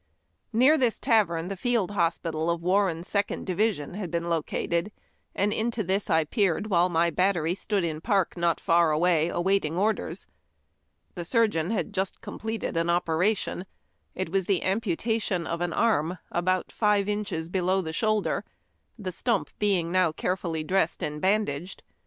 Near 0.51 0.79
this 0.79 0.97
tavern 0.97 1.47
the 1.47 1.55
field 1.55 1.91
hospi 1.91 2.31
tal 2.31 2.49
of 2.49 2.63
Warren's 2.63 3.07
Second 3.07 3.45
Division 3.45 3.93
had 3.93 4.09
been 4.09 4.31
located, 4.31 4.91
and 5.35 5.53
into 5.53 5.83
this 5.83 6.09
I 6.09 6.23
peered 6.23 6.71
while 6.71 6.89
my 6.89 7.11
battery 7.11 7.53
stood 7.53 7.83
in 7.83 8.01
park 8.01 8.35
not 8.35 8.59
far 8.59 8.89
away, 8.89 9.29
awaiting 9.29 9.75
orders. 9.77 10.25
The 11.13 11.23
surgeon 11.23 11.69
had 11.69 11.93
just 11.93 12.19
completed 12.19 12.75
an 12.77 12.87
oper 12.87 13.23
ation. 13.23 13.67
It 14.15 14.29
was 14.31 14.47
the 14.47 14.63
amputation 14.63 15.45
of 15.45 15.61
an 15.61 15.71
arm 15.71 16.17
about 16.31 16.71
five 16.71 17.07
inches 17.07 17.47
below 17.47 17.79
the 17.81 17.93
shoulder, 17.93 18.43
the 18.97 19.11
stump 19.11 19.51
being 19.59 19.91
now 19.91 20.11
carefully 20.11 20.63
dressed 20.63 21.03
and 21.03 21.21
bandaged. 21.21 21.83